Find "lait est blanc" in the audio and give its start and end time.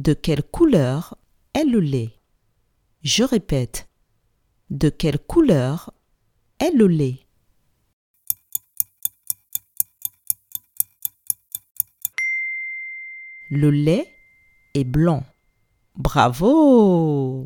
13.68-15.22